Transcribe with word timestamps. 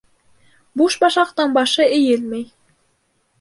Буш 0.81 0.95
башаҡтың 1.03 1.53
башы 1.59 1.87
эйелмәй. 1.99 2.49